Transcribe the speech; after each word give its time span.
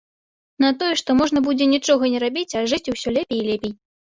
На 0.63 0.69
тое, 0.79 0.87
што 1.01 1.15
можна 1.19 1.43
будзе 1.49 1.67
нічога 1.75 2.09
не 2.15 2.23
рабіць, 2.25 2.47
а 2.63 2.65
жыць 2.73 2.91
усё 2.97 3.15
лепей 3.21 3.39
і 3.43 3.47
лепей. 3.53 3.73